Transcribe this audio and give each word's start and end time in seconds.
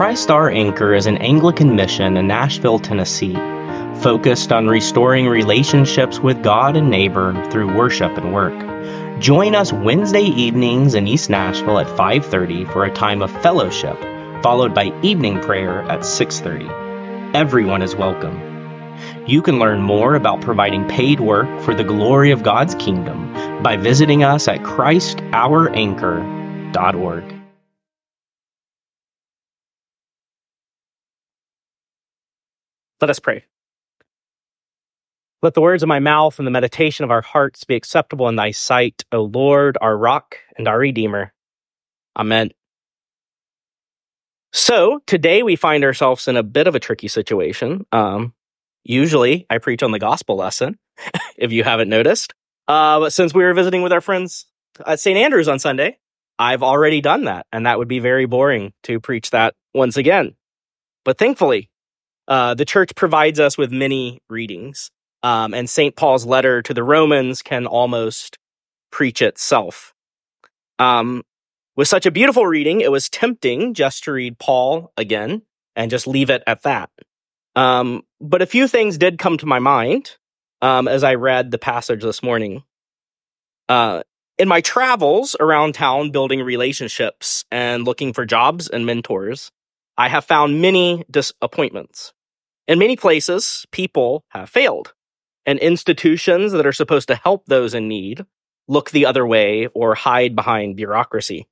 Christ 0.00 0.30
Our 0.30 0.48
Anchor 0.48 0.94
is 0.94 1.04
an 1.04 1.18
Anglican 1.18 1.76
mission 1.76 2.16
in 2.16 2.26
Nashville, 2.26 2.78
Tennessee, 2.78 3.34
focused 4.00 4.50
on 4.50 4.66
restoring 4.66 5.28
relationships 5.28 6.18
with 6.18 6.42
God 6.42 6.78
and 6.78 6.88
neighbor 6.88 7.34
through 7.50 7.76
worship 7.76 8.16
and 8.16 8.32
work. 8.32 9.20
Join 9.20 9.54
us 9.54 9.74
Wednesday 9.74 10.22
evenings 10.22 10.94
in 10.94 11.06
East 11.06 11.28
Nashville 11.28 11.78
at 11.78 11.94
5:30 11.98 12.64
for 12.64 12.86
a 12.86 12.90
time 12.90 13.20
of 13.20 13.30
fellowship, 13.42 13.98
followed 14.42 14.72
by 14.72 14.90
evening 15.02 15.38
prayer 15.40 15.82
at 15.82 16.06
6:30. 16.06 16.70
Everyone 17.34 17.82
is 17.82 17.94
welcome. 17.94 18.40
You 19.26 19.42
can 19.42 19.58
learn 19.58 19.82
more 19.82 20.14
about 20.14 20.40
providing 20.40 20.88
paid 20.88 21.20
work 21.20 21.60
for 21.60 21.74
the 21.74 21.84
glory 21.84 22.30
of 22.30 22.42
God's 22.42 22.74
kingdom 22.74 23.34
by 23.62 23.76
visiting 23.76 24.24
us 24.24 24.48
at 24.48 24.62
christouranchor.org. 24.62 27.39
Let 33.00 33.10
us 33.10 33.18
pray. 33.18 33.44
Let 35.42 35.54
the 35.54 35.62
words 35.62 35.82
of 35.82 35.88
my 35.88 36.00
mouth 36.00 36.38
and 36.38 36.46
the 36.46 36.50
meditation 36.50 37.04
of 37.04 37.10
our 37.10 37.22
hearts 37.22 37.64
be 37.64 37.74
acceptable 37.74 38.28
in 38.28 38.36
thy 38.36 38.50
sight, 38.50 39.04
O 39.10 39.22
Lord, 39.22 39.78
our 39.80 39.96
rock 39.96 40.36
and 40.58 40.68
our 40.68 40.78
redeemer. 40.78 41.32
Amen. 42.14 42.50
So 44.52 45.00
today 45.06 45.42
we 45.42 45.56
find 45.56 45.82
ourselves 45.84 46.28
in 46.28 46.36
a 46.36 46.42
bit 46.42 46.66
of 46.66 46.74
a 46.74 46.80
tricky 46.80 47.08
situation. 47.08 47.86
Um, 47.90 48.34
usually 48.84 49.46
I 49.48 49.58
preach 49.58 49.82
on 49.82 49.92
the 49.92 49.98
gospel 49.98 50.36
lesson, 50.36 50.78
if 51.36 51.52
you 51.52 51.64
haven't 51.64 51.88
noticed. 51.88 52.34
Uh, 52.68 53.00
but 53.00 53.12
since 53.12 53.32
we 53.32 53.42
were 53.42 53.54
visiting 53.54 53.80
with 53.80 53.92
our 53.92 54.02
friends 54.02 54.44
at 54.84 55.00
St. 55.00 55.16
Andrews 55.16 55.48
on 55.48 55.58
Sunday, 55.58 55.98
I've 56.38 56.62
already 56.62 57.00
done 57.00 57.24
that, 57.24 57.46
and 57.52 57.64
that 57.64 57.78
would 57.78 57.88
be 57.88 57.98
very 57.98 58.26
boring 58.26 58.72
to 58.84 59.00
preach 59.00 59.30
that 59.30 59.54
once 59.72 59.96
again. 59.96 60.34
But 61.04 61.16
thankfully, 61.16 61.69
uh, 62.30 62.54
the 62.54 62.64
church 62.64 62.94
provides 62.94 63.40
us 63.40 63.58
with 63.58 63.72
many 63.72 64.20
readings, 64.30 64.90
um, 65.24 65.52
and 65.52 65.68
St. 65.68 65.96
Paul's 65.96 66.24
letter 66.24 66.62
to 66.62 66.72
the 66.72 66.84
Romans 66.84 67.42
can 67.42 67.66
almost 67.66 68.38
preach 68.92 69.20
itself. 69.20 69.92
Um, 70.78 71.24
with 71.76 71.88
such 71.88 72.06
a 72.06 72.10
beautiful 72.10 72.46
reading, 72.46 72.80
it 72.80 72.92
was 72.92 73.08
tempting 73.08 73.74
just 73.74 74.04
to 74.04 74.12
read 74.12 74.38
Paul 74.38 74.92
again 74.96 75.42
and 75.76 75.90
just 75.90 76.06
leave 76.06 76.30
it 76.30 76.42
at 76.46 76.62
that. 76.62 76.90
Um, 77.56 78.02
but 78.20 78.42
a 78.42 78.46
few 78.46 78.68
things 78.68 78.96
did 78.96 79.18
come 79.18 79.36
to 79.38 79.46
my 79.46 79.58
mind 79.58 80.16
um, 80.62 80.88
as 80.88 81.02
I 81.02 81.14
read 81.14 81.50
the 81.50 81.58
passage 81.58 82.02
this 82.02 82.22
morning. 82.22 82.62
Uh, 83.68 84.02
in 84.38 84.48
my 84.48 84.60
travels 84.60 85.36
around 85.38 85.74
town 85.74 86.10
building 86.10 86.40
relationships 86.42 87.44
and 87.50 87.84
looking 87.84 88.12
for 88.12 88.24
jobs 88.24 88.68
and 88.68 88.86
mentors, 88.86 89.50
I 89.98 90.08
have 90.08 90.24
found 90.24 90.62
many 90.62 91.04
disappointments. 91.10 92.12
In 92.70 92.78
many 92.78 92.94
places, 92.94 93.66
people 93.72 94.24
have 94.28 94.48
failed, 94.48 94.94
and 95.44 95.58
institutions 95.58 96.52
that 96.52 96.64
are 96.64 96.72
supposed 96.72 97.08
to 97.08 97.16
help 97.16 97.46
those 97.46 97.74
in 97.74 97.88
need 97.88 98.24
look 98.68 98.92
the 98.92 99.06
other 99.06 99.26
way 99.26 99.66
or 99.74 99.96
hide 99.96 100.36
behind 100.36 100.76
bureaucracy. 100.76 101.48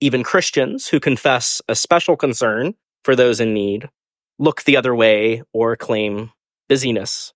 Even 0.00 0.22
Christians 0.22 0.88
who 0.88 0.98
confess 0.98 1.60
a 1.68 1.74
special 1.74 2.16
concern 2.16 2.74
for 3.04 3.14
those 3.14 3.38
in 3.38 3.52
need 3.52 3.90
look 4.38 4.62
the 4.62 4.78
other 4.78 4.94
way 4.94 5.42
or 5.52 5.76
claim 5.76 6.32
busyness. 6.70 7.34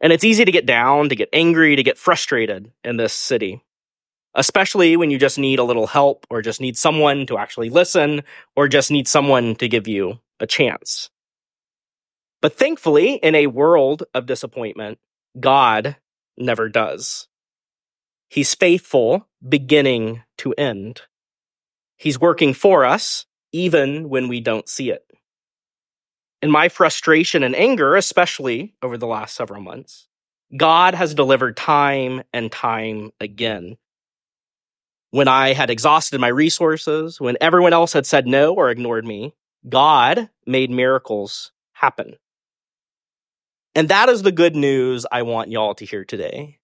And 0.00 0.12
it's 0.12 0.24
easy 0.24 0.44
to 0.44 0.50
get 0.50 0.66
down, 0.66 1.08
to 1.08 1.14
get 1.14 1.28
angry, 1.32 1.76
to 1.76 1.84
get 1.84 1.98
frustrated 1.98 2.72
in 2.82 2.96
this 2.96 3.12
city, 3.12 3.62
especially 4.34 4.96
when 4.96 5.12
you 5.12 5.20
just 5.20 5.38
need 5.38 5.60
a 5.60 5.64
little 5.64 5.86
help 5.86 6.26
or 6.30 6.42
just 6.42 6.60
need 6.60 6.76
someone 6.76 7.26
to 7.26 7.38
actually 7.38 7.70
listen 7.70 8.24
or 8.56 8.66
just 8.66 8.90
need 8.90 9.06
someone 9.06 9.54
to 9.54 9.68
give 9.68 9.86
you 9.86 10.18
a 10.40 10.48
chance. 10.48 11.11
But 12.42 12.58
thankfully, 12.58 13.14
in 13.14 13.34
a 13.36 13.46
world 13.46 14.02
of 14.12 14.26
disappointment, 14.26 14.98
God 15.38 15.96
never 16.36 16.68
does. 16.68 17.28
He's 18.28 18.54
faithful 18.54 19.28
beginning 19.46 20.22
to 20.38 20.52
end. 20.54 21.02
He's 21.96 22.20
working 22.20 22.52
for 22.52 22.84
us 22.84 23.26
even 23.52 24.08
when 24.08 24.26
we 24.26 24.40
don't 24.40 24.68
see 24.68 24.90
it. 24.90 25.04
In 26.40 26.50
my 26.50 26.68
frustration 26.68 27.44
and 27.44 27.54
anger, 27.54 27.94
especially 27.94 28.74
over 28.82 28.98
the 28.98 29.06
last 29.06 29.36
several 29.36 29.62
months, 29.62 30.08
God 30.56 30.94
has 30.94 31.14
delivered 31.14 31.56
time 31.56 32.22
and 32.32 32.50
time 32.50 33.12
again. 33.20 33.76
When 35.12 35.28
I 35.28 35.52
had 35.52 35.70
exhausted 35.70 36.20
my 36.20 36.28
resources, 36.28 37.20
when 37.20 37.36
everyone 37.40 37.72
else 37.72 37.92
had 37.92 38.06
said 38.06 38.26
no 38.26 38.52
or 38.54 38.70
ignored 38.70 39.06
me, 39.06 39.34
God 39.68 40.28
made 40.44 40.70
miracles 40.70 41.52
happen. 41.74 42.16
And 43.74 43.88
that 43.88 44.08
is 44.08 44.22
the 44.22 44.32
good 44.32 44.54
news 44.54 45.06
I 45.10 45.22
want 45.22 45.50
y'all 45.50 45.74
to 45.76 45.86
hear 45.86 46.04
today. 46.04 46.58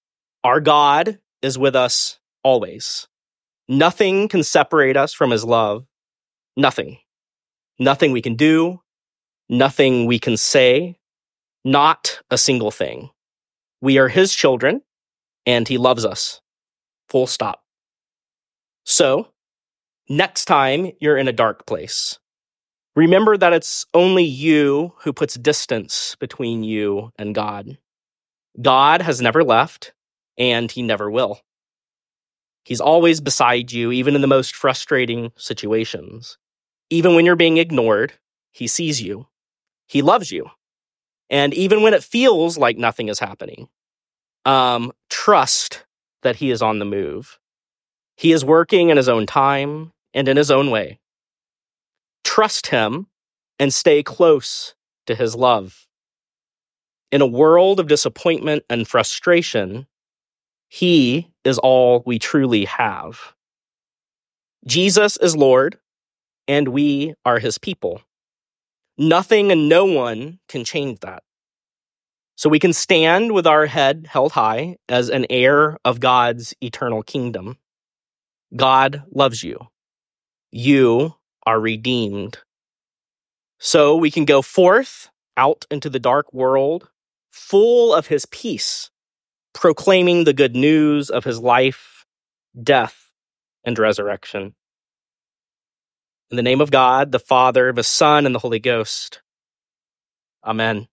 Our 0.44 0.60
God 0.60 1.18
is 1.40 1.58
with 1.58 1.74
us 1.74 2.18
always. 2.42 3.08
Nothing 3.68 4.28
can 4.28 4.42
separate 4.42 4.96
us 4.96 5.12
from 5.14 5.30
his 5.30 5.44
love. 5.44 5.86
Nothing. 6.56 6.98
Nothing 7.78 8.12
we 8.12 8.22
can 8.22 8.34
do. 8.34 8.80
Nothing 9.48 10.06
we 10.06 10.18
can 10.18 10.36
say. 10.36 10.98
Not 11.64 12.20
a 12.30 12.38
single 12.38 12.70
thing. 12.70 13.10
We 13.80 13.98
are 13.98 14.08
his 14.08 14.34
children 14.34 14.82
and 15.46 15.66
he 15.66 15.78
loves 15.78 16.04
us. 16.04 16.40
Full 17.08 17.26
stop. 17.26 17.62
So, 18.84 19.28
next 20.08 20.44
time 20.44 20.92
you're 21.00 21.16
in 21.16 21.28
a 21.28 21.32
dark 21.32 21.66
place, 21.66 22.18
Remember 22.98 23.36
that 23.36 23.52
it's 23.52 23.86
only 23.94 24.24
you 24.24 24.92
who 25.02 25.12
puts 25.12 25.34
distance 25.34 26.16
between 26.18 26.64
you 26.64 27.12
and 27.16 27.32
God. 27.32 27.78
God 28.60 29.02
has 29.02 29.20
never 29.20 29.44
left, 29.44 29.92
and 30.36 30.68
he 30.68 30.82
never 30.82 31.08
will. 31.08 31.38
He's 32.64 32.80
always 32.80 33.20
beside 33.20 33.70
you, 33.70 33.92
even 33.92 34.16
in 34.16 34.20
the 34.20 34.26
most 34.26 34.56
frustrating 34.56 35.30
situations. 35.36 36.38
Even 36.90 37.14
when 37.14 37.24
you're 37.24 37.36
being 37.36 37.58
ignored, 37.58 38.14
he 38.50 38.66
sees 38.66 39.00
you. 39.00 39.28
He 39.86 40.02
loves 40.02 40.32
you. 40.32 40.50
And 41.30 41.54
even 41.54 41.82
when 41.82 41.94
it 41.94 42.02
feels 42.02 42.58
like 42.58 42.78
nothing 42.78 43.08
is 43.08 43.20
happening, 43.20 43.68
um, 44.44 44.90
trust 45.08 45.84
that 46.22 46.34
he 46.34 46.50
is 46.50 46.62
on 46.62 46.80
the 46.80 46.84
move. 46.84 47.38
He 48.16 48.32
is 48.32 48.44
working 48.44 48.90
in 48.90 48.96
his 48.96 49.08
own 49.08 49.24
time 49.24 49.92
and 50.14 50.26
in 50.26 50.36
his 50.36 50.50
own 50.50 50.72
way 50.72 50.98
trust 52.38 52.68
him 52.68 53.08
and 53.58 53.74
stay 53.74 54.00
close 54.00 54.76
to 55.08 55.16
his 55.16 55.34
love. 55.34 55.88
In 57.10 57.20
a 57.20 57.26
world 57.26 57.80
of 57.80 57.88
disappointment 57.88 58.62
and 58.70 58.86
frustration, 58.86 59.88
he 60.68 61.32
is 61.42 61.58
all 61.58 62.04
we 62.06 62.20
truly 62.20 62.64
have. 62.66 63.34
Jesus 64.68 65.16
is 65.16 65.34
Lord, 65.36 65.80
and 66.46 66.68
we 66.68 67.12
are 67.24 67.40
his 67.40 67.58
people. 67.58 68.02
Nothing 68.96 69.50
and 69.50 69.68
no 69.68 69.84
one 69.84 70.38
can 70.48 70.64
change 70.64 71.00
that. 71.00 71.24
So 72.36 72.48
we 72.48 72.60
can 72.60 72.72
stand 72.72 73.32
with 73.32 73.48
our 73.48 73.66
head 73.66 74.06
held 74.08 74.30
high 74.30 74.76
as 74.88 75.10
an 75.10 75.26
heir 75.28 75.76
of 75.84 75.98
God's 75.98 76.54
eternal 76.60 77.02
kingdom. 77.02 77.58
God 78.54 79.02
loves 79.10 79.42
you. 79.42 79.58
You 80.52 81.17
are 81.48 81.58
redeemed. 81.58 82.36
So 83.58 83.96
we 83.96 84.10
can 84.10 84.26
go 84.26 84.42
forth 84.42 85.08
out 85.34 85.64
into 85.70 85.88
the 85.88 85.98
dark 85.98 86.30
world, 86.34 86.90
full 87.32 87.94
of 87.94 88.08
his 88.08 88.26
peace, 88.26 88.90
proclaiming 89.54 90.24
the 90.24 90.34
good 90.34 90.54
news 90.54 91.08
of 91.08 91.24
his 91.24 91.40
life, 91.40 92.04
death, 92.62 93.10
and 93.64 93.78
resurrection. 93.78 94.56
In 96.30 96.36
the 96.36 96.42
name 96.42 96.60
of 96.60 96.70
God, 96.70 97.12
the 97.12 97.18
Father, 97.18 97.72
the 97.72 97.82
Son, 97.82 98.26
and 98.26 98.34
the 98.34 98.40
Holy 98.40 98.58
Ghost. 98.58 99.22
Amen. 100.44 100.86